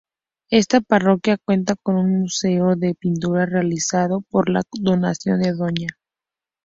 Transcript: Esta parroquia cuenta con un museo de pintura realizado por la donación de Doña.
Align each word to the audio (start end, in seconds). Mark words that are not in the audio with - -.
Esta 0.49 0.81
parroquia 0.81 1.37
cuenta 1.37 1.75
con 1.75 1.95
un 1.95 2.21
museo 2.21 2.75
de 2.75 2.95
pintura 2.95 3.45
realizado 3.45 4.21
por 4.31 4.49
la 4.49 4.63
donación 4.79 5.39
de 5.43 5.51
Doña. 5.53 5.89